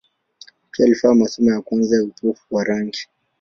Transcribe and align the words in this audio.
Pia 0.71 0.85
alifanya 0.85 1.15
masomo 1.15 1.51
ya 1.51 1.61
kwanza 1.61 1.95
ya 1.95 2.03
upofu 2.03 2.55
wa 2.55 2.63
rangi. 2.63 3.07